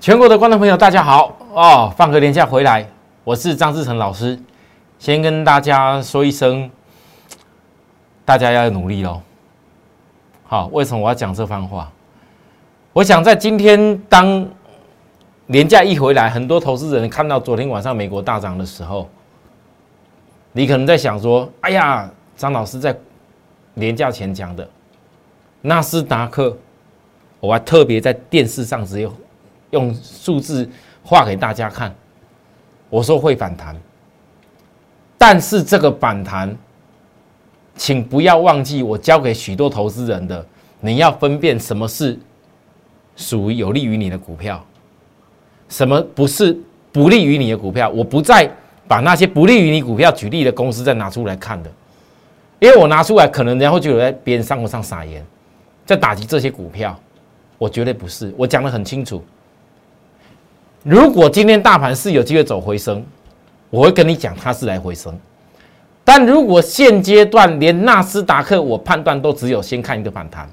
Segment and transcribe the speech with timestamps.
[0.00, 1.92] 全国的观众朋友，大家好哦！
[1.94, 2.86] 放个年假回来，
[3.22, 4.40] 我是张志成老师，
[4.98, 6.70] 先跟大家说一声，
[8.24, 9.20] 大家要努力喽。
[10.44, 11.92] 好，为什么我要讲这番话？
[12.94, 14.48] 我想在今天当
[15.44, 19.06] 年假一回来，很多投资人看到昨天晚上美国大涨的时候，
[20.52, 22.96] 你可能在想说：“哎呀，张老师在
[23.74, 24.66] 年假前讲的
[25.60, 26.56] 纳斯达克，
[27.38, 29.12] 我还特别在电视上只有。”
[29.70, 30.68] 用数字
[31.02, 31.94] 画给大家看，
[32.88, 33.76] 我说会反弹，
[35.16, 36.56] 但是这个反弹，
[37.76, 40.44] 请不要忘记我教给许多投资人的，
[40.80, 42.18] 你要分辨什么是
[43.16, 44.64] 属于有利于你的股票，
[45.68, 46.56] 什么不是
[46.90, 47.88] 不利于你的股票。
[47.90, 48.50] 我不再
[48.88, 51.70] 把那些不利于你股票举例的公司再拿出来看的，
[52.58, 55.24] 因为我拿出来可能然后就有在别人伤口上撒盐，
[55.86, 56.98] 在打击这些股票，
[57.56, 59.22] 我绝对不是，我讲的很清楚。
[60.82, 63.04] 如果今天大盘是有机会走回升，
[63.68, 65.14] 我会跟你讲它是来回升。
[66.02, 70.48] 但如果现阶段连纳斯达克我判断都只有先看一个反弹，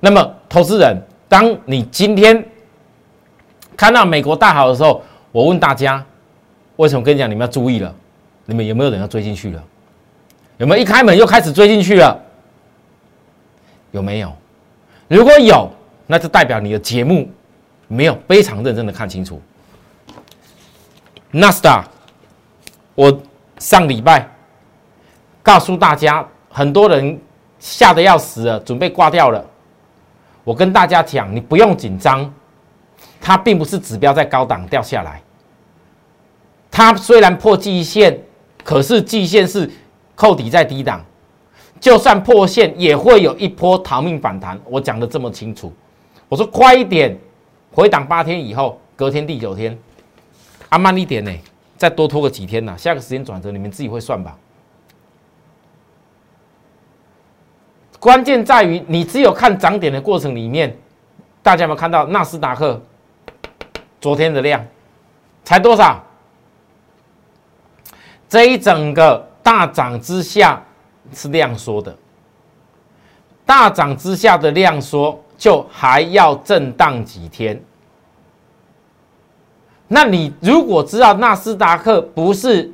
[0.00, 0.96] 那么投资人，
[1.28, 2.42] 当你今天
[3.76, 6.04] 看到美国大好的时候，我问大家，
[6.76, 7.94] 为什么跟你讲你们要注意了？
[8.46, 9.62] 你们有没有人要追进去了？
[10.56, 12.18] 有没有一开门又开始追进去了？
[13.92, 14.32] 有没有？
[15.08, 15.70] 如果有，
[16.06, 17.28] 那就代表你的节目。
[17.86, 19.40] 没有非常认真的看清楚，
[21.30, 21.84] 纳斯达，
[22.94, 23.20] 我
[23.58, 24.28] 上礼拜
[25.42, 27.20] 告诉大家，很多人
[27.58, 29.44] 吓得要死了，准备挂掉了。
[30.42, 32.32] 我跟大家讲，你不用紧张，
[33.20, 35.22] 它并不是指标在高档掉下来，
[36.70, 38.18] 它虽然破季线，
[38.62, 39.70] 可是季线是
[40.14, 41.04] 扣底在低档，
[41.78, 44.58] 就算破线也会有一波逃命反弹。
[44.64, 45.72] 我讲的这么清楚，
[46.28, 47.16] 我说快一点。
[47.74, 49.76] 回档八天以后，隔天第九天，
[50.68, 51.32] 啊慢一点呢，
[51.76, 52.78] 再多拖个几天呢？
[52.78, 54.38] 下个时间转折，你们自己会算吧。
[57.98, 60.76] 关键在于你只有看涨点的过程里面，
[61.42, 62.80] 大家有没有看到纳斯达克
[64.00, 64.64] 昨天的量
[65.42, 66.00] 才多少？
[68.28, 70.62] 这一整个大涨之下
[71.12, 71.96] 是量缩的，
[73.44, 75.20] 大涨之下的量缩。
[75.36, 77.60] 就还要震荡几天？
[79.88, 82.72] 那你如果知道纳斯达克不是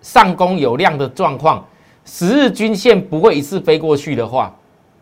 [0.00, 1.64] 上攻有量的状况，
[2.04, 4.54] 十日均线不会一次飞过去的话，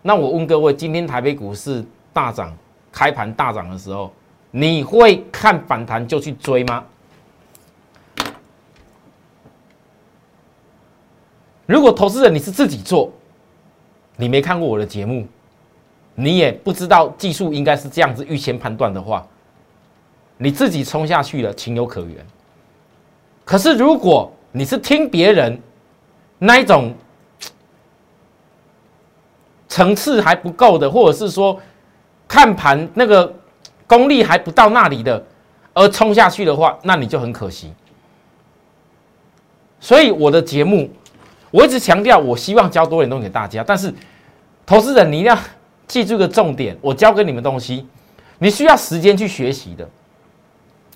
[0.03, 2.55] 那我问各位，今天台北股市大涨，
[2.91, 4.13] 开盘大涨的时候，
[4.51, 6.85] 你会看反弹就去追吗？
[11.67, 13.13] 如果投资人你是自己做，
[14.17, 15.27] 你没看过我的节目。
[16.15, 19.27] 你也不知道技术应该是这样子预先判断的话，
[20.37, 22.27] 你自己冲下去了情有可原。
[23.45, 25.59] 可是如果你是听别人
[26.39, 26.95] 那一种
[29.67, 31.59] 层次还不够的，或者是说
[32.29, 33.33] 看盘那个
[33.87, 35.25] 功力还不到那里的，
[35.73, 37.73] 而冲下去的话，那你就很可惜。
[39.79, 40.91] 所以我的节目
[41.51, 43.95] 我一直强调，我希望教多点东西给大家，但是
[44.67, 45.39] 投资人你一定要。
[45.91, 47.85] 记住个重点，我教给你们东西，
[48.39, 49.87] 你需要时间去学习的。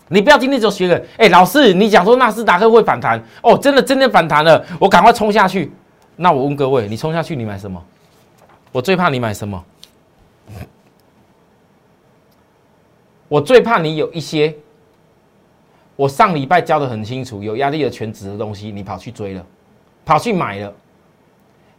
[0.06, 5.72] 你不要今天就学了，哎，老师，你讲说纳斯达克会反弹，哦，真的真的反弹了，我赶快冲下去。
[6.14, 7.82] 那我问各位，你冲下去，你买什么？
[8.70, 9.64] 我最怕你买什么？
[13.26, 14.54] 我最怕你有一些，
[15.96, 19.44] 我上礼拜教的很清楚，有压力的全值的东西，你跑去追了，
[20.04, 20.72] 跑去买了，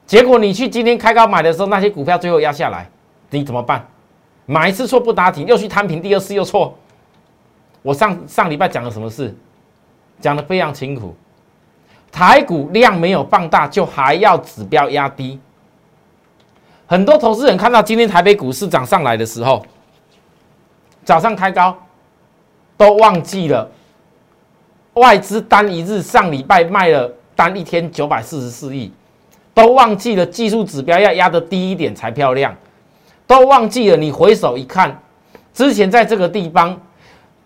[0.05, 2.89] 结果你去今天开高买的时候，那些股票最后压下来。
[3.35, 3.85] 你怎么办？
[4.47, 6.77] 买一次错不打紧，又去摊平，第二次又错。
[7.81, 9.35] 我上上礼拜讲了什么事？
[10.19, 11.15] 讲的非常清楚。
[12.11, 15.39] 台股量没有放大，就还要指标压低。
[16.87, 19.65] 很多投资人看到今天台北股市涨上来的时候，
[21.03, 21.75] 早上开高，
[22.77, 23.69] 都忘记了
[24.93, 28.93] 外资单一日上礼拜卖了单一天九百四十四亿，
[29.53, 32.55] 都忘记了技术指标要压得低一点才漂亮。
[33.27, 35.01] 都忘记了，你回首一看，
[35.53, 36.79] 之前在这个地方，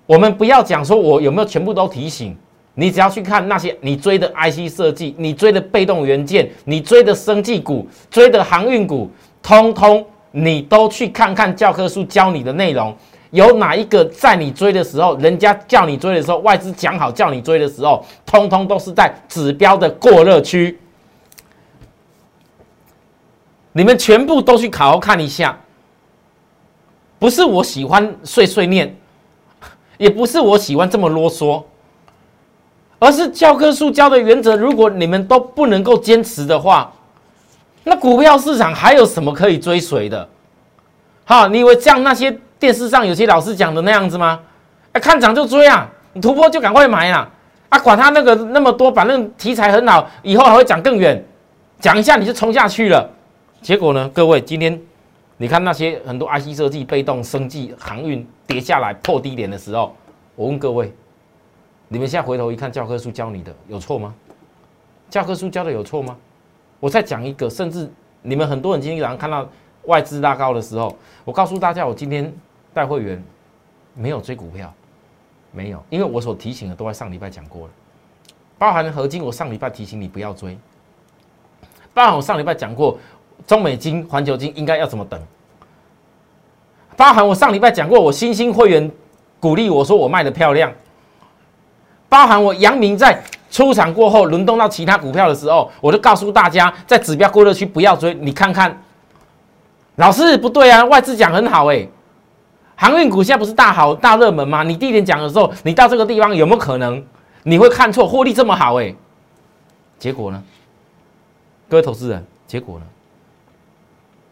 [0.06, 2.36] 我们不要讲说我有没有全部都提醒，
[2.74, 9.10] 你只要去看那些你追的 IC 设计，你追的被动元件，你追的生技股，追的航运股，
[9.42, 12.96] 通通你都去看看教科书教你的内容，
[13.32, 20.78] 有哪一个在你追的时候，人家叫你追的时候，外资讲好叫你追的时候，通通都是在指标的过热区，
[23.72, 25.58] 你们全部都去好好看一下。
[27.20, 28.96] 不是我喜欢碎碎念，
[30.00, 31.62] 也不是我喜欢这么啰嗦，
[32.98, 36.92] 而是教科书教的原则，如果你们都不能够坚持的话，
[37.84, 40.28] 那股票市场还有什么可以追随的？
[41.26, 44.40] 好，你以为像那些电视上有些老师讲的那样子吗？
[44.94, 47.30] 哎，看涨就追啊，你突破就赶快买啊！
[47.68, 51.24] 啊，管他那个那么多，反正题材很好，以后还会讲更远，
[51.80, 53.10] 讲一下你就冲下去了。
[53.62, 54.82] 结果呢，各位今天。
[55.42, 59.96] 你看那些很多 IC 设计、被动、生技、航运跌下来破低点的时候，
[60.36, 60.94] 我问各位，
[61.88, 64.14] 你们现在回头一看，教科书教你的有错吗？
[65.10, 66.18] 教科书教的有错吗？
[66.82, 67.90] 我再讲一个，甚至
[68.22, 69.48] 你们很多人今天早上看到
[69.86, 70.94] 外资拉高的时候，
[71.24, 72.30] 我告诉大家，我今天
[72.74, 73.24] 带会员
[73.96, 74.74] 没有追股票，
[75.54, 77.74] 没有，因为我所提醒的都在上礼拜讲过了，
[78.58, 80.58] 包含合金，我上礼拜提醒你不要追，
[81.94, 82.98] 包含我上礼拜讲过。
[83.48, 85.20] 中美金、环球金应该要怎么等？
[86.96, 88.92] 包含我上礼拜讲过，我新兴会员
[89.40, 90.72] 鼓励我说我卖的漂亮。
[92.10, 93.22] 包含我阳明在
[93.52, 98.14] 出场过后轮动到其他股票的时候，我就告诉大家，在指标过热区不要追。
[98.16, 98.76] 你看看，
[99.96, 101.88] 老师不对啊，外资讲很好哎，
[102.76, 104.64] 航运股现在不是大好大热门吗？
[104.64, 107.04] 你第一点讲的时候，你到这个地方有没有可能
[107.44, 108.08] 你会看错？
[108.08, 108.94] 获利这么好哎，
[109.98, 110.44] 结果呢？
[111.70, 112.86] 各位投资人，结果呢？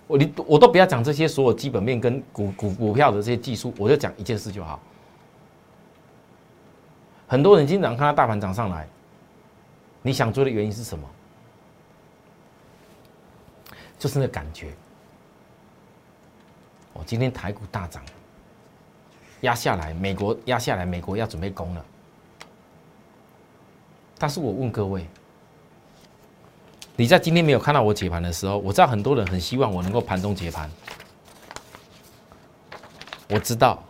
[0.07, 4.79] 我你我都不要讲这些所有基本面跟股股股票的这些技术，我就讲一件事就好。
[7.27, 8.87] 很多人经常看到大盘涨上来，
[10.01, 11.05] 你想追的原因是什么？
[13.99, 14.73] 就是那感觉。
[16.93, 18.01] 我今天台股大涨，
[19.41, 21.85] 压下来，美国压下来，美国要准备攻了。
[24.17, 25.05] 但是我问各位。
[26.99, 30.67] 你在今天没有看到我解盘的时候，我知道很多人很希望我能够盘中解盘。
[33.29, 33.83] 我知道，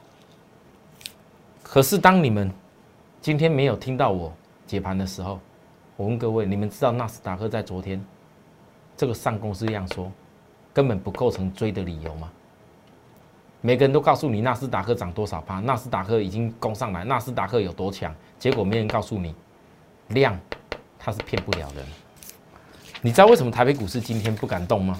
[1.63, 2.51] 可是当你们
[3.21, 4.33] 今天没有听到我
[4.65, 5.39] 解盘的时候，
[5.95, 8.04] 我问各位：你们知道纳斯达克在昨天
[8.98, 10.12] 这个上攻是这样说，
[10.74, 12.30] 根本不构成追的理由吗？
[13.62, 19.33] 每个人都告诉你纳斯达克涨多少趴，纳斯达克已经攻上来，纳斯达克有多强，结果没人告诉你
[20.09, 20.38] 量，
[21.00, 21.86] 它是骗不了人。
[23.01, 24.99] 你知道为什么台北股市今天不敢动吗？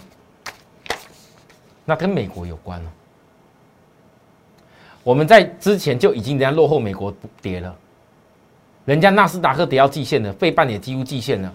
[1.86, 2.92] 那跟美国有关了。
[5.04, 7.74] 我们在之前就已经人家落后美国跌了，
[8.84, 11.54] 人家纳斯达克跌到季线了，费半也几乎季线了。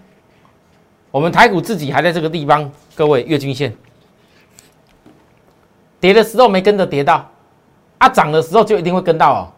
[1.10, 3.76] 我们台股自己还在这个地方，各位月均线
[6.00, 7.30] 跌的时候没跟着跌到，
[7.98, 9.52] 啊涨的时候就一定会跟到哦。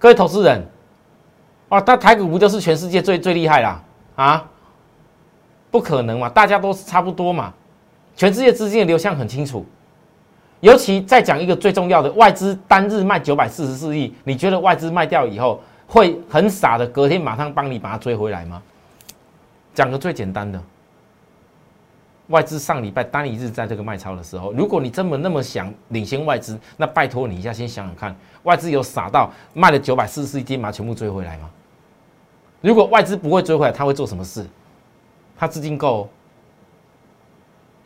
[0.00, 0.60] 各位投资人，
[1.68, 3.84] 哦，那台股不就是全世界最最厉害啦？
[4.16, 4.50] 啊？
[5.72, 7.52] 不可能嘛，大家都是差不多嘛，
[8.14, 9.66] 全世界资金的流向很清楚。
[10.60, 18.62] 尤其再讲一个最重要的，外资单日卖九百四十四亿，你觉得外资卖掉以后会很傻的，隔天马上帮你把它追回来吗？
[19.74, 20.62] 讲个最简单的，
[22.28, 31.50] 外资上礼拜单一日在这个卖超的时候，如果你真的那么想领先外资，那拜托你一下，先想想看，外资有傻到卖了九百四十四亿，把它全部追回来吗？
[32.60, 34.46] 如果外资不会追回来，他会做什么事？
[35.42, 36.08] 他资金够，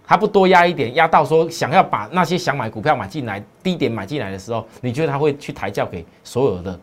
[0.04, 6.78] 他不多压一点，压到说想要把那些想买股票买进来低点买进来的时候，你觉得他会去抬轿给所有的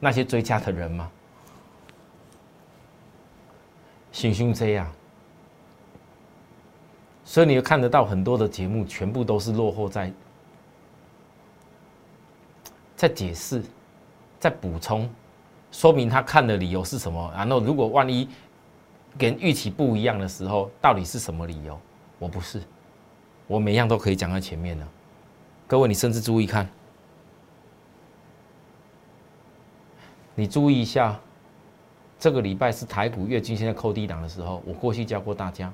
[0.00, 1.10] 那些追加的人吗？
[4.10, 4.90] 心胸这样，
[7.22, 10.10] 所以你看得到很多的节目，全部都是落后在
[12.96, 13.62] 在解释，
[14.40, 15.10] 在补充，
[15.70, 17.30] 说明他看的理由是什么。
[17.36, 18.26] 然后如果万一。
[19.18, 21.78] 跟预期不一样的时候，到底是什么理由？
[22.18, 22.62] 我不是，
[23.46, 24.86] 我每样都可以讲在前面的。
[25.66, 26.68] 各位，你甚至注意看，
[30.34, 31.18] 你注意一下，
[32.18, 35.72] 这个礼拜是台股月均线在扣低档的时候，我过去教过大家，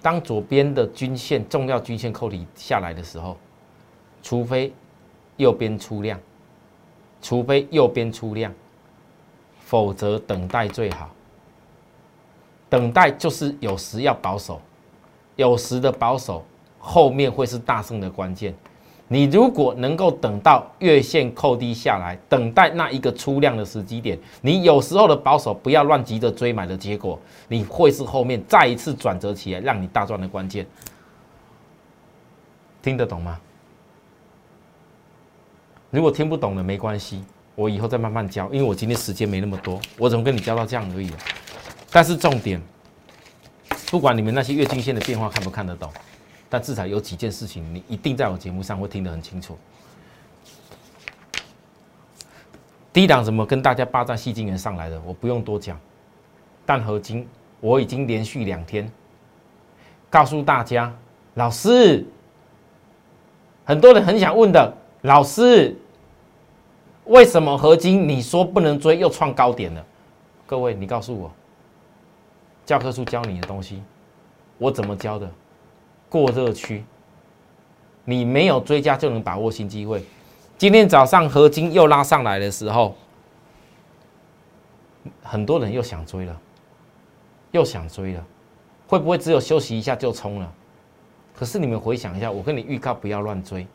[0.00, 3.36] 当左边的均线重要均线扣底下来的时候，
[4.22, 4.72] 除非
[5.36, 6.20] 右边出量，
[7.20, 8.52] 除非右边出量，
[9.60, 11.10] 否则等待最好。
[12.72, 14.58] 等待就是有时要保守，
[15.36, 16.42] 有时的保守
[16.78, 18.54] 后面会是大胜的关键。
[19.08, 30.66] 你如果能够等到月线扣低下来，等待那一个出量的时机点，你有时候的保守不要乱急着追买的结果，你会是后面再一次转折起来让你大赚的关键。
[32.80, 33.38] 听得懂吗？
[35.90, 37.22] 如果听不懂的没关系，
[37.54, 41.10] 我以后再慢慢教，因为我今天时间没那么多，我怎么跟你教到这样而已。
[41.92, 42.60] 但是重点，
[43.90, 45.92] 不管你们那些月均线的变化看不看得懂，
[46.48, 49.58] 但至少有几件事情你一定在我节目上会听得很清楚。
[52.92, 55.00] 低档怎么跟大家霸占细晶元上来的？
[55.02, 55.78] 我不用多讲。
[56.64, 57.28] 但合金
[57.60, 58.90] 我已经连续两天
[60.08, 60.94] 告诉大家，
[61.34, 62.06] 老师，
[63.64, 65.76] 很多人很想问的，老师，
[67.06, 69.84] 为什么合金你说不能追又创高点了？
[70.46, 71.32] 各位，你告诉我，
[72.64, 73.82] 教科书教你的东西，
[74.58, 75.28] 我怎么教的？
[76.08, 76.84] 过热区，
[78.04, 80.04] 你没有追加就能把握新机会。
[80.58, 82.94] 今天早上合金又拉上来的时候，
[85.22, 86.40] 很多人又想追了，
[87.50, 88.24] 又想追了，
[88.86, 90.52] 会不会只有休息一下就冲了？
[91.34, 93.66] 可是你们回想一下，我跟你预告不要乱追，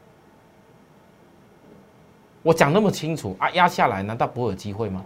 [2.44, 5.04] 我讲那么清楚啊，压下来难道不会有机会吗？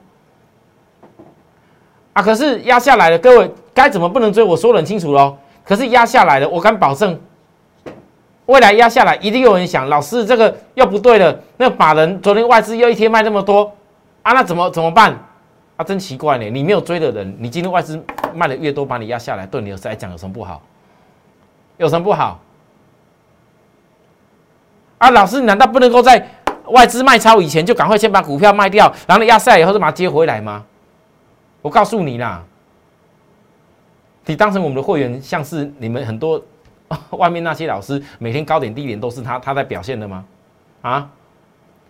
[2.13, 2.21] 啊！
[2.21, 3.49] 可是压下来了，各位
[3.81, 4.43] 该怎么不能追？
[4.43, 5.35] 我说的很清楚喽。
[5.63, 7.19] 可是压下来了，我敢保证，
[8.45, 11.39] 未来压下来一定有人想，老师这个又不对了。
[11.57, 13.71] 那法人昨天外资又一天卖那么多
[14.21, 15.17] 啊，那怎么怎么办？
[15.77, 16.45] 啊，真奇怪呢！
[16.49, 17.99] 你没有追的人，你今天外资
[18.35, 20.61] 卖的越多，把你压下来，对你来讲有什么不好？
[21.77, 22.39] 有什么不好？
[24.99, 26.27] 啊，老师你难道不能够在
[26.67, 30.63] 外资卖超以前就赶快先把股票卖掉，然后压下来以后再把它接回来吗？
[31.61, 32.43] 我告诉你啦，
[34.25, 36.41] 你当成我们的会员，像是你们很多
[37.11, 40.25] 外面那些老师，每天高点低点都是他他在表现的吗？
[40.81, 41.09] 啊，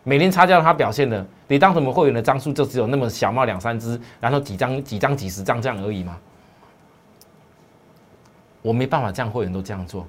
[0.04, 6.18] 每天差价他表现的，你当什么会员的张数就只有那么小冒两三只，然后几张几张几十张这样而已吗？
[8.62, 10.06] 我没办法这样会员都这样做，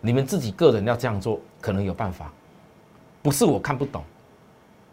[0.00, 2.32] 你们自己个人要这样做，可能有办法，
[3.20, 4.02] 不是我看不懂，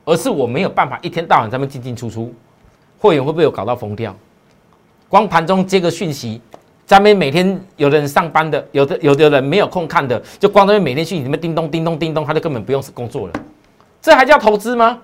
[0.03, 2.33] 而是我没有办法一天到晚在那进进出出。
[2.99, 4.15] 会员会不会有搞到疯掉？
[5.07, 6.41] 光盘中接个讯息，
[6.87, 13.33] 咱们每天有的人上班的，有的有的人没有空看的，就光在每天讯息里面叮咚叮咚叮咚，他就根本不用工作了。
[14.01, 14.97] 这还叫投资吗？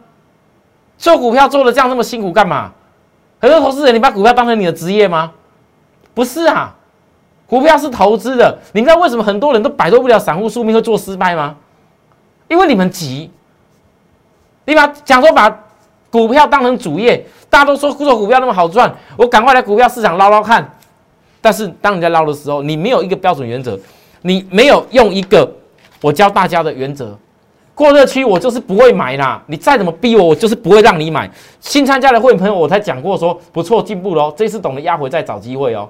[0.97, 2.71] 做股票做的这样那么辛苦干嘛？
[3.41, 5.33] 很多投资人，你把股票当成你的职业吗？
[6.13, 6.73] 不是啊，
[7.47, 8.57] 股票是投资的。
[8.71, 11.57] 你知道为什么很多人都摆脱不了散户宿命会做失败吗？
[12.47, 13.29] 因为你们急，
[14.65, 15.59] 你把讲说把。
[16.09, 20.71] 股票当成主业，大家都说做股票那么好赚，我赶快来股票市场捞捞看。
[21.43, 23.77] 但是当你在捞的时候，你没有一个标准原则，
[24.21, 25.51] 你没有用一个
[26.01, 27.13] 我教大家的原则。
[27.75, 31.29] 过热区我就是不会买啦，你再怎么逼我，我就是不会让你买。
[31.59, 35.89] 新参加的会员朋友，我才讲过说不错进步喽，这次懂得压回再找机会哦。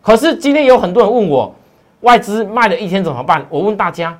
[0.00, 1.54] 可是今天有很多人问我，
[2.00, 3.44] 外资卖了一天怎么办？
[3.50, 4.18] 我问大家。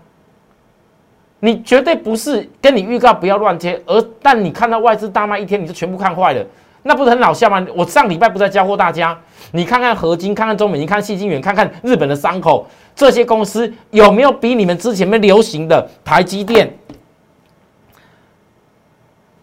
[1.44, 6.46] 你绝对不是跟你预告不要乱接，而但你看到外资大卖一天，你就全部看坏了，
[6.82, 7.64] 那不是很老笑吗？
[7.74, 9.16] 我上礼拜不在教过大家，
[9.52, 16.76] 你看看合金，看看中美，你看细晶圆，看看日本的伤口，这些公司有没有比你们之前面流行的台积电、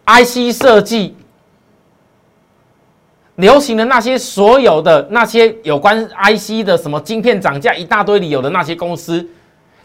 [0.06, 1.16] IC 设计
[3.36, 9.26] 流行的那些所有的那些有关 IC 的什么晶片涨价一大堆里有的那些公司？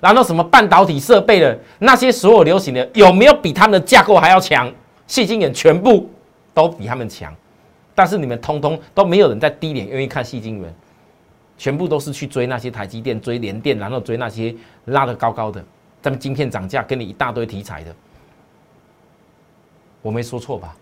[0.01, 4.69] 然后什么半导体设备的那些所有流行的有没有比他们的架构还要强？
[5.07, 6.09] 细晶眼全部
[6.53, 7.33] 都比他们强，
[7.95, 10.71] 但是你们通通都没有人在低点愿意看细晶圆，
[11.57, 14.53] 全部都是去追那些台积电、追联电，然后追那些
[14.85, 15.63] 拉得高高的，
[16.01, 17.95] 咱们晶片涨价给你一大堆题材的，
[20.01, 20.75] 我没说错吧？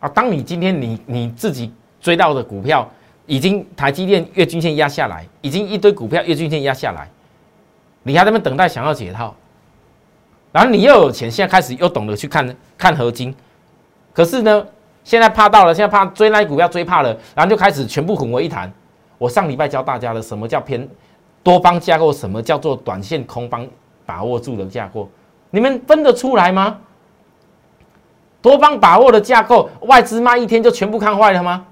[0.00, 2.88] 啊，当你今天你你自己追到的股票。
[3.26, 7.08] 已经台积电月均线压下来，已经一堆股票月均线压下来，
[8.02, 9.32] 你还在那等待想要解套，
[10.52, 13.34] 然后你又有钱，现在开始又懂得去看看合金，
[14.12, 14.66] 可是呢，
[15.04, 18.72] 现在怕到了，现在怕追那股票追怕了，然后就开始全部混为一谈。
[19.16, 20.88] 我上礼拜教大家的什么叫偏
[21.42, 23.66] 多方架构，什么叫做短线空方
[24.04, 25.08] 把握住的架构，
[25.50, 26.78] 你们分得出来吗？
[28.42, 31.66] 多方把握的架构，外资卖一天就全部看坏了吗？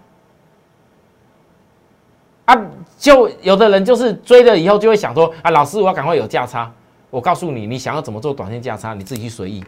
[2.44, 2.56] 啊，
[2.98, 6.70] 就有的人就是追了以后就会想说啊，老师我要赶快有价差。
[7.10, 9.64] 我告诉你，你想要怎么做短线价差，你自己去随意，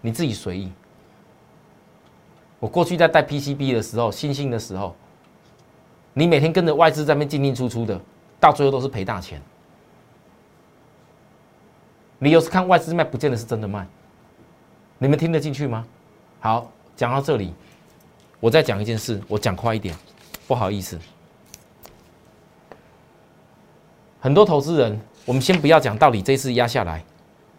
[0.00, 0.72] 你自己随意。
[2.58, 4.94] 我过去在带 PCB 的时候，新兴的时候，
[6.12, 8.00] 你每天跟着外资在那边进进出出的，
[8.38, 9.40] 到最后都是赔大钱。
[12.18, 13.86] 你有时看外资卖，不见得是真的卖。
[14.98, 15.86] 你们听得进去吗？
[16.38, 17.54] 好，讲到这里，
[18.40, 19.94] 我再讲一件事，我讲快一点，
[20.46, 20.98] 不好意思。
[24.20, 27.04] 很多投资人，我们先不要讲到底这次压下来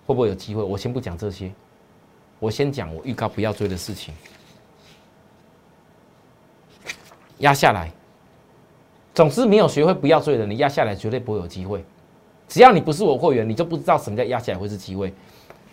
[0.05, 1.51] 会不会有机会，我先不讲这些，
[2.39, 4.13] 我先讲我预告不要追的事情。
[7.37, 7.91] 压下来，
[9.13, 11.83] 总之没有学会不要追的，你压下来绝对不会有机会，
[12.47, 15.13] 只要你不是我会员，你就不知道什么叫压起来会是机会。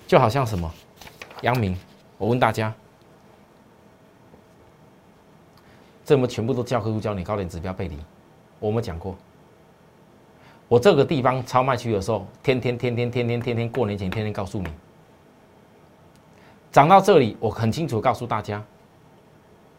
[0.06, 0.72] 就好像什么，
[1.42, 1.76] 杨明，
[2.16, 2.72] 我问大家，
[6.04, 7.98] 这么全部都教科书教你高点指标背离，
[8.60, 9.14] 我们讲过。
[10.68, 14.68] 我这个地方超卖区的时候，天天天天天天天天过年前天天告诉你，
[16.70, 18.62] 涨到这里，我很清楚告诉大家，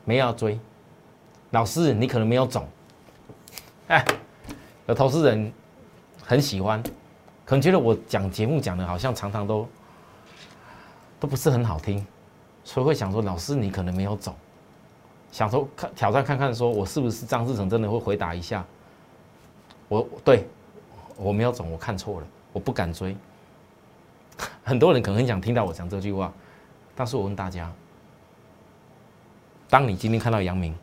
[0.03, 0.59] 没要追。
[1.51, 2.67] 老师，你可能没有走，
[3.87, 4.03] 哎，
[4.87, 5.53] 有投资人
[6.23, 6.81] 很喜欢，
[7.45, 9.67] 可能觉得我讲节目讲的好像常常都
[11.19, 12.03] 都不是很好听，
[12.63, 14.35] 所以会想说，老师你可能没有走，
[15.31, 18.65] 想说看挑战看看，说我是不是张志成真的会回答一下，
[19.87, 20.47] 我对。
[21.19, 23.15] 我没有走，我看错了，我不敢追。
[24.63, 26.31] 很多人可能很想听到我讲这句话，
[26.95, 27.69] 但是我问大家：
[29.69, 30.73] 当你今天看到杨明，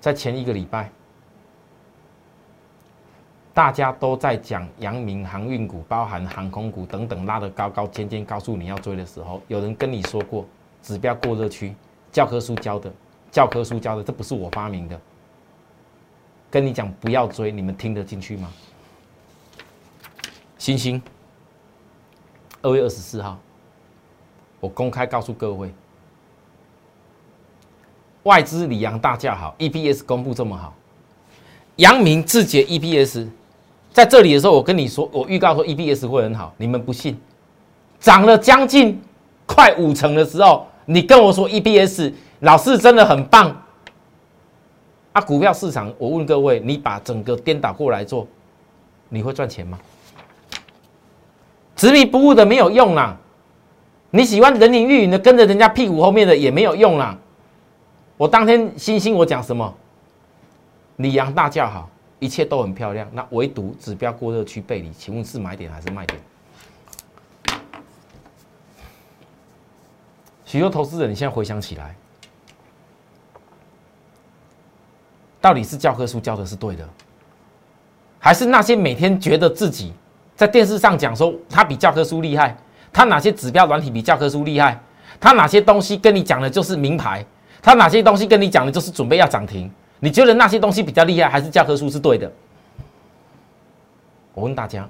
[0.00, 0.90] 在前一个礼拜，
[3.54, 10.44] 大家都在讲阳明航运股，包含航空股等等，拉得高高尖尖，告诉你要追的时候，有人跟你说过
[10.82, 11.74] 指标过热区，
[12.10, 12.92] 教科书教的，
[13.30, 15.00] 教科书教的，这不是我发明的。
[16.50, 18.50] 跟你讲不要追，你们听得进去吗？
[20.56, 21.00] 星星，
[22.62, 23.38] 二月二十四号，
[24.60, 25.72] 我公开告诉各位，
[28.24, 30.74] 外资里阳大叫好，EPS 公布这么好，
[31.76, 33.28] 阳明自节 EPS
[33.92, 37.20] 在这里的时候，我跟你说，我预告说 EPS 会很好，你们不信，
[38.00, 39.00] 涨了将近
[39.46, 43.64] 快五成的时候，你跟我说 EPS 老师真的很棒。
[45.18, 48.24] 啊，股票市场，我问各位，你把整个颠倒过来做，
[49.08, 49.76] 你会赚钱吗？
[51.74, 53.16] 执迷不悟的没有用啦，
[54.10, 57.18] 你喜欢人云亦云的跟着人家屁股后面的也没有用啦。
[58.16, 59.74] 我当天星星我讲什么？
[60.96, 66.20] 李阳大叫好，一切都很漂亮，那唯独指标过热区背离，请问是买点还是卖点？
[70.44, 71.96] 许多投资人，你现在回想起来。
[75.40, 76.88] 到底是教科书教的是对的，
[78.18, 79.92] 还是那些每天觉得自己
[80.34, 82.56] 在电视上讲说他比教科书厉害，
[82.92, 84.80] 他哪些指标软体比教科书厉害，
[85.20, 87.24] 他哪些东西跟你讲的就是名牌，
[87.62, 89.70] 他哪些东西跟你讲的就是准备要涨停？
[90.00, 92.30] 你觉得那些东西比较厉害，还是教科书是对的？
[94.34, 94.88] 我问大家，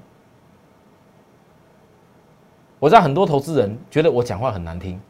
[2.79, 5.01] 我知道很多投资人觉得我讲话很难听，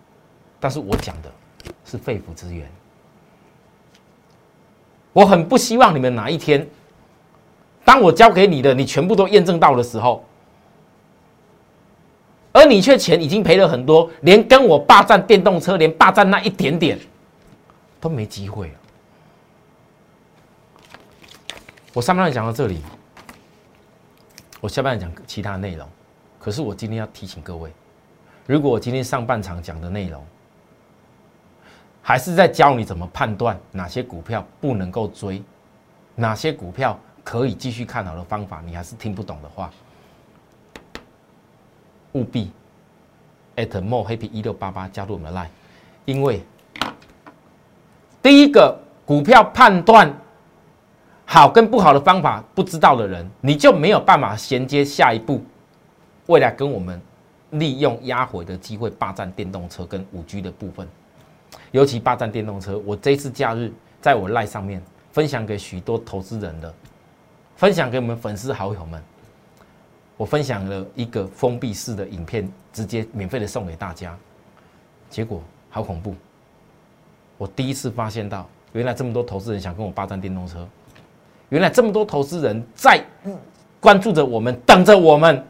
[0.61, 1.31] 但是我讲的
[1.85, 2.69] 是肺腑之言。
[5.19, 6.65] 我很不希望你们哪一天，
[7.85, 10.25] 当我交给你的，你全部都验证到的时候，
[12.53, 16.97] 而你却钱已经赔了很多，连跟我霸占电动车，连霸占那一点点
[17.99, 18.75] 都没机会了。
[21.93, 22.81] 我上半段讲到这里，
[24.61, 25.85] 我下半段讲其他内容。
[26.39, 27.73] 可是我今天要提醒各位，
[28.47, 30.25] 如果我今天上半场讲的内容，
[32.09, 35.43] 还是在教你怎么判断哪些股票不能够追，
[36.15, 39.71] 哪些股票可以继续看好的方法，你还是听不懂的话，
[42.13, 42.51] 务必
[43.57, 45.49] at more happy 一六八八加入我们的 line，
[46.07, 46.43] 因为
[48.23, 50.11] 第一个股票判断
[51.27, 55.45] 好跟不好的方法不知道的人，你就没有办法衔接下一步，
[56.25, 56.99] 未来跟我们
[57.51, 60.89] 利用压回的机会霸占电动车跟五 G 的部分。
[61.71, 66.75] 尤其霸占电动车，我这次假日在我赖上面分享给许多投资人的，
[67.57, 69.03] 分享给我们粉丝好友们。
[70.17, 74.17] 我分享了一个封闭式的影片，直接免费的送给大家。
[75.11, 76.15] 结果好恐怖！
[77.37, 80.67] 我第一次发现到，原来这么多投资人想跟我霸占电动车，
[81.51, 83.05] 原来这么多投资人在
[83.79, 85.47] 关注着我们，等着我们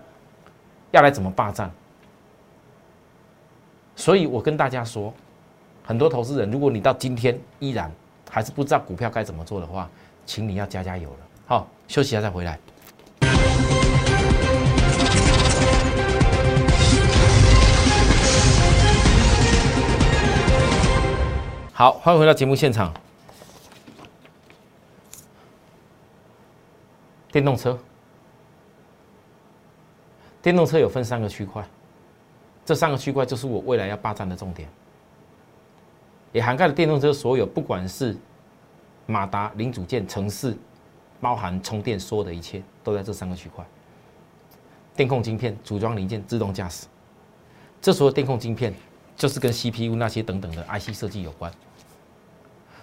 [0.91, 1.71] 要来怎么霸占。
[3.95, 5.15] 所以我跟大家说。
[5.89, 7.91] 很多投资人，如果你到今天依然
[8.29, 9.89] 还是不知道股票该怎么做的话，
[10.27, 11.17] 请你要加加油了。
[11.47, 12.59] 好，休息一下再回来。
[21.73, 22.93] 好，欢迎回到节目现场。
[27.33, 27.79] 电动车，
[30.43, 31.67] 电动车有分三个区块，
[32.67, 34.69] 这三个区块就是我未来要霸占的重点。
[36.33, 38.17] 也涵盖了电动车所有，不管是
[39.07, 40.57] 马达、零组件、城市，
[41.21, 43.65] 包含充电所有的一切，都在这三个区块。
[44.95, 46.87] 电控晶片、组装零件、自动驾驶，
[47.81, 48.75] 这所有电控晶片
[49.17, 51.53] 就是跟 CPU 那些等等的 IC 设计有关。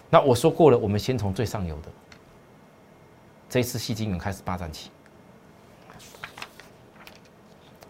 [0.09, 1.89] 那我说过了，我们先从最上游的，
[3.49, 4.89] 这次戏精元开始霸占起。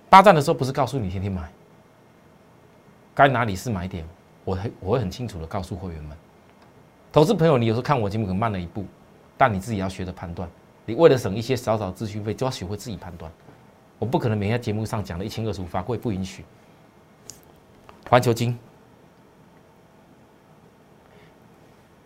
[0.09, 1.51] 霸占的时候不是告诉你天天买，
[3.13, 4.07] 该哪里是买点，
[4.45, 6.17] 我很我会很清楚的告诉会员们。
[7.11, 8.85] 投资朋友，你有时候看我节目可能慢了一步，
[9.37, 10.49] 但你自己要学着判断。
[10.85, 13.31] 你为了省一些少少咨询费，就要学会自己判断。
[13.97, 16.45] 我不可能每天节目上讲的一清二楚，法规不允许。
[18.09, 18.57] 环球金，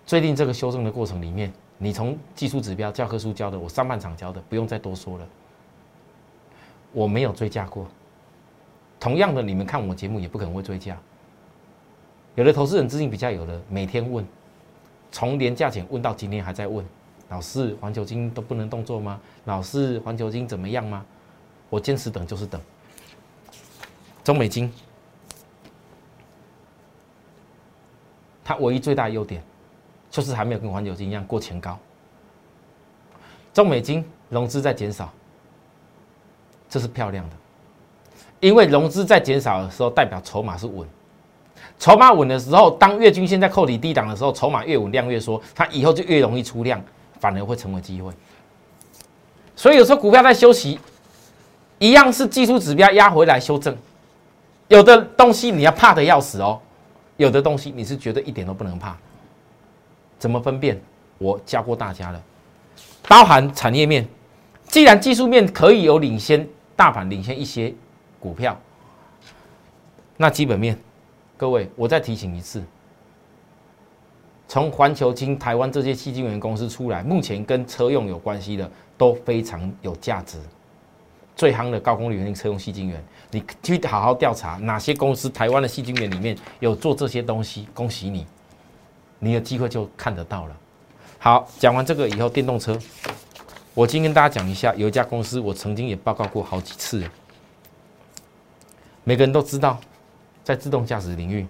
[0.06, 5.28] 最近这个修正的过程里面，你从技术指标、教科书教的，我上半场教的，不用再多说了。
[6.94, 7.86] 我没有追加过。
[9.00, 10.98] 同样的，你们看我节目也不可能会追加。
[12.36, 14.26] 有的投资人资金比较有的，每天问，
[15.12, 16.86] 从年价钱问到今天还在问，
[17.28, 19.20] 老师，环球金都不能动作吗？
[19.46, 21.06] 老师，环球金怎么样吗？
[21.70, 22.60] 我坚持等就是等。
[24.24, 24.72] 中美金，
[28.44, 29.44] 它唯一最大优点，
[30.10, 31.78] 就是还没有跟环球金一样过前高。
[33.54, 35.12] 中美金融资在减少，
[36.70, 37.36] 这是漂亮的，
[38.40, 40.88] 因为融资在减少的时候，代表筹码是稳。
[41.80, 46.84] 筹码稳的时候，当月均线在扣底低档的时候，筹码越稳，量越缩，它以后就越容易出量，
[47.20, 48.12] 反而会成为机会。
[49.56, 50.78] 所以有时候股票在休息，
[51.78, 53.76] 一样是技术指标压回来修正。
[54.68, 56.60] 有的东西你要怕的要死哦，
[57.18, 58.96] 有的东西你是绝对一点都不能怕。
[60.20, 60.80] 怎么分辨？
[61.18, 62.22] 我教过大家了，
[63.08, 64.08] 包含产业面，
[64.68, 67.74] 既然技术面可以有领先大盘领先一些
[68.20, 68.58] 股票，
[70.18, 70.78] 那基本面。
[71.40, 72.62] 各位，我再提醒一次，
[74.46, 80.38] 从环球金、台湾这些细晶圆公司出来，目前跟车用有关系的都非常有价值。
[81.38, 88.28] 最夯的高功率原车用细晶圆，你去好好调查哪些公司台湾的细晶圆里面有做这些东西，恭喜你，
[89.20, 90.58] 你的机会就看得到了。
[91.20, 92.78] 好，讲完这个以后，电动车，
[93.74, 97.02] 我今天跟大家讲一下，有一家公司，我曾经也报告过好几次，
[99.06, 99.80] 每个人都知道。
[100.44, 101.46] 在自动驾驶领域，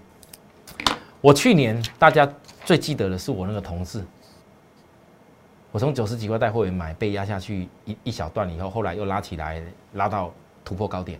[1.21, 2.29] 我去年大家
[2.65, 4.03] 最记得的是我那个同事，
[5.71, 10.33] 我从九十几块带货员买，被压下去一一小段以后，后来又拉起来，拉到
[10.65, 11.19] 突破高点。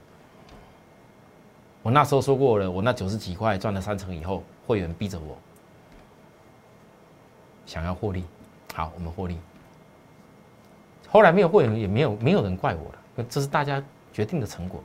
[1.82, 5.38] 我那时候说过了，我那九十几块赚了三成以后，会员逼着我
[7.66, 8.26] 想要获利，
[8.74, 9.38] 好，我们获利。
[11.08, 14.84] 后来没有会员，也没有没有人怪我了，这是大家决定的成果。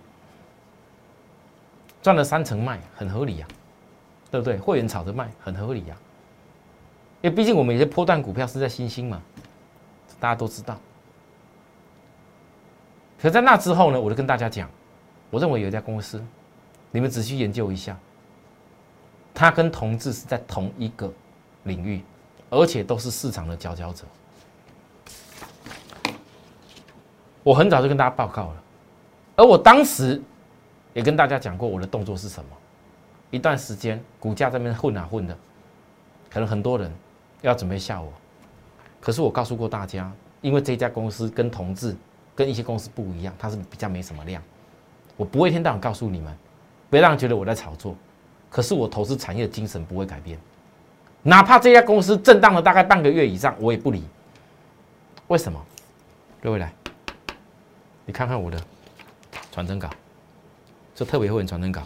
[2.05, 3.49] 赚了三成卖很合理呀，
[4.31, 4.59] 对不对？
[4.59, 5.97] 会员炒着卖很合理呀，
[7.23, 9.23] 因为毕竟我们有些破断股票是在新兴嘛，
[10.21, 10.79] 大家都知道。
[13.19, 14.69] 可在那之后呢，我就跟大家讲，
[15.31, 16.23] 我认为有一家公司，
[16.91, 17.97] 你们仔细研究一下，
[19.33, 21.11] 它跟同志是在同一个
[21.63, 22.05] 领域，
[22.51, 24.05] 而且都是市场的佼佼者。
[27.43, 28.63] 我很早就跟大家报告了，
[29.37, 30.21] 而我当时。
[30.95, 32.51] 也跟大家讲过我的动作是什么，
[33.31, 35.37] 一段时间股价这边混啊混的，
[36.31, 36.91] 可能很多人
[37.43, 38.11] 要准备吓我，
[39.01, 41.95] 可是我告诉过大家，因为这家公司跟同志
[42.35, 44.43] 跟一些公司不一样，它是比较没什么量，
[45.17, 46.33] 我不会一天到晚告诉你们，
[46.89, 47.97] 别让人觉得我在炒作，
[48.49, 50.39] 可是我投资产业的精神不会改变，
[51.23, 54.05] 哪怕这家公司震荡了大概半个月以上，我也不理。
[55.27, 55.61] 为什么？
[56.41, 56.73] 各位来，
[58.07, 58.61] 你看看我的
[59.51, 59.91] 传真稿。
[60.95, 61.83] 这特别会员传真稿，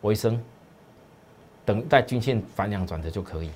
[0.00, 0.42] 维生，
[1.64, 3.50] 等待均线反两转折就可以。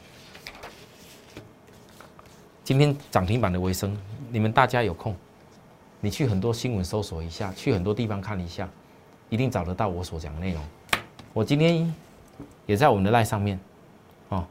[2.63, 3.97] 今天涨停板的维生，
[4.31, 5.17] 你们大家有空，
[6.01, 8.69] 你去很多新闻搜索一下，去很多地方看一下，
[9.29, 10.63] 一定找得到我所讲的内容。
[11.33, 11.93] 我今天
[12.65, 13.59] 也在我们的赖上面，
[14.29, 14.47] 哦，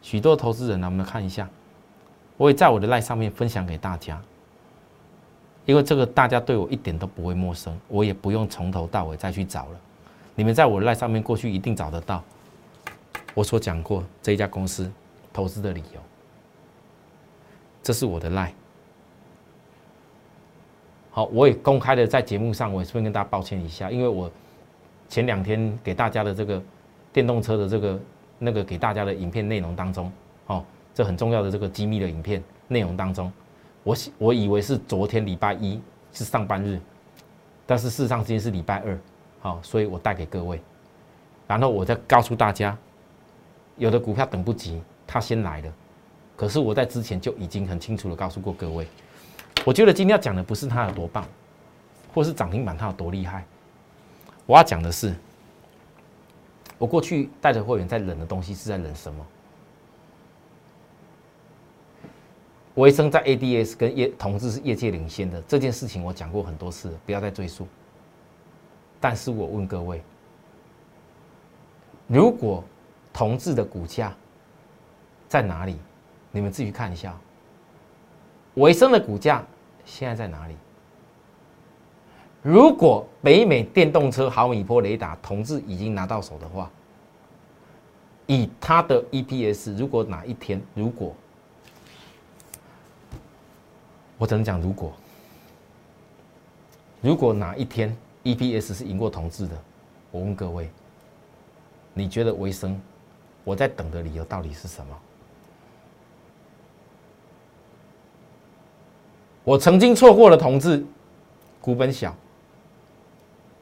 [0.00, 1.46] 许多投资人呢，我们看一下，
[2.38, 4.18] 我也在我的赖上面分享给大家。
[5.66, 9.80] 因为这个大家对我一点都不会陌生，我也不用从头到尾再去找了。
[10.34, 12.22] 你们在我的赖上面过去一定找得到
[13.34, 14.90] 我所讲过这一家公司
[15.32, 16.00] 投资的理由。
[17.82, 18.52] 这是我的赖。
[21.10, 24.30] 好，我也公开的在节目上，我也顺便跟大家抱歉一下，因为我
[25.08, 26.62] 前两天给大家的这个
[27.12, 28.00] 电动车的这个
[28.38, 30.10] 那个给大家的影片内容当中，
[30.46, 33.30] 哦，这很重要的这个机密的影片内容当中。
[33.82, 35.80] 我我以为是昨天礼拜一
[36.12, 36.78] 是上班日，
[37.66, 38.98] 但是事实上今天是礼拜二，
[39.40, 40.60] 好，所以我带给各位，
[41.46, 42.76] 然后我再告诉大家，
[43.76, 45.72] 有的股票等不及，它先来了，
[46.36, 48.86] 可是我在之前就已经很清楚的告诉过各位，
[49.64, 51.24] 我觉得今天要讲的不是它有多棒，
[52.12, 53.44] 或是涨停板它有多厉害，
[54.44, 55.14] 我要讲的是，
[56.76, 59.26] 我过去带着会员在忍的东西是在忍什么？
[62.80, 67.68] 维生在 ADS 跟业同志是业界领先的这件事情，我讲过很多次，不要再赘述。
[68.98, 70.02] 但是我问各位，
[72.06, 72.64] 如果
[73.12, 74.16] 同志的股价
[75.28, 75.76] 在哪里？
[76.32, 77.14] 你们自己看一下。
[78.54, 79.44] 维生的股价
[79.84, 80.56] 现在在哪里？
[82.40, 86.70] 如果北美电动车毫米波雷达同志已经拿到手的话，
[88.26, 91.14] 以它的 EPS，如果哪一天，如果
[94.20, 94.92] 我只能讲如果，
[97.00, 99.56] 如果哪一天 EPS 是赢过同志的，
[100.10, 100.68] 我问各位，
[101.94, 102.78] 你觉得维生
[103.44, 105.00] 我在等的理由到底是什么？
[109.42, 110.84] 我曾经错过了同志，
[111.58, 112.14] 股本小，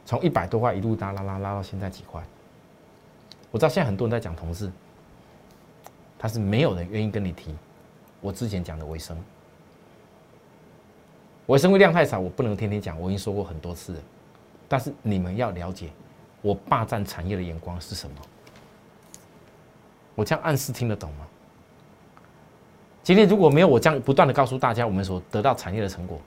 [0.04, 2.20] 从一百多块一路拉拉拉拉到现在几块。
[3.52, 4.72] 我知道现在很多人在讲同志，
[6.18, 7.54] 但是没有人愿意跟你提
[8.20, 9.16] 我之前讲的维生。
[11.48, 13.98] 维生量太少，我不能天天讲，我已经说过很多次了。
[14.68, 15.90] 但是你们要了解
[16.42, 18.16] 我霸占产业的眼光是什么。
[20.14, 21.26] 我这样暗示听得懂吗？
[23.02, 26.20] 今天如果没有我这样不断的告诉大家我们所得到产业的成果，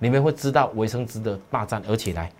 [0.00, 2.32] 你们会知道维生资的霸占，而且来，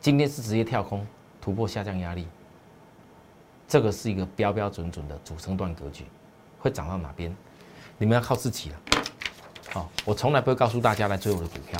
[0.00, 1.06] 今天是直接跳空
[1.40, 2.26] 突破下降压力，
[3.68, 6.06] 这个是一个标标准准的主升段格局，
[6.58, 7.32] 会涨到哪边，
[8.02, 8.76] 你们要靠自己了。
[9.70, 11.78] 好，我从来不会告诉大家来追我的股票，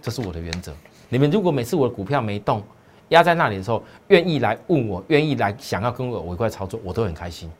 [0.00, 0.72] 这是我的原则。
[1.08, 2.62] 你们如果每次我的股票没动，
[3.08, 7.50] 压在那里的时候，愿意来问我，愿意来想要跟我我一块操作，我都很开心。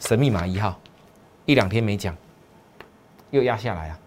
[0.00, 0.78] 神秘码一号，
[1.46, 2.14] 一两天没讲，
[3.30, 3.98] 又压下来了。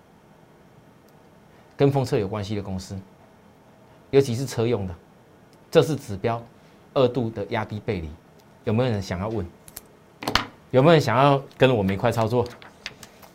[1.76, 2.96] 跟风车有关系的公司，
[4.12, 4.94] 尤其是车用的，
[5.72, 6.40] 这是指标
[6.94, 8.12] 二度的压低背离。
[8.64, 9.44] 有没有人想要问？
[10.70, 12.48] 有没有人想要跟我们一块操作？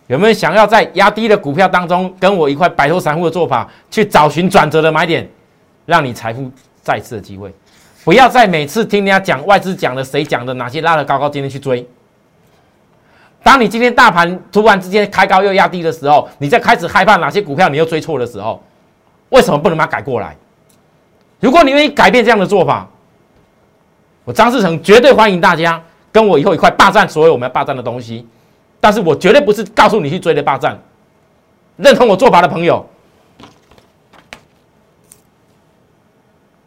[0.09, 5.29] 有没有想要在压低的股票当中跟我一块摆脱散户的做法，去找寻转折的买点，
[5.87, 6.51] 让你财富？
[6.83, 7.55] 再次的机会，
[8.03, 11.88] 不要再每次听人家讲外资讲的，谁讲的，哪些拉的高高，今天去追。
[13.41, 18.61] 当你今天大盘突然之间开高又压低的时候，你在开始害怕哪些股票你又追错的时候，
[19.29, 20.37] 为什么不能把它改过来？
[21.38, 22.88] 如果你愿意改变这样的做法，
[24.25, 28.27] 我张志成绝对欢迎大家跟我以后一块霸占所有我们要霸占的东西。
[28.83, 30.77] 但是我绝对不是告诉你去追的霸占。
[31.77, 32.85] 认同我做法的朋友。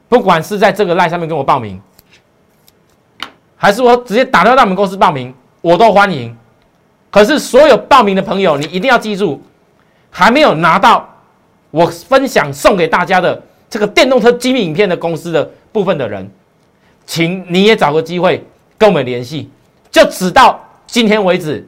[0.07, 1.81] 不管是在这个赖上面跟我报名，
[3.57, 6.33] 还是我直接打到我们公司报名，我都欢迎。
[7.11, 9.41] 可是所有报名的朋友，你一定要记住，
[10.09, 11.09] 还没有拿到
[11.69, 16.31] 我分享送给大家的这个电动车机密影片的公司的部分的人，
[17.05, 18.41] 请你也找个机会
[18.77, 19.49] 跟我们联系。
[19.91, 21.67] 就直到今天为止，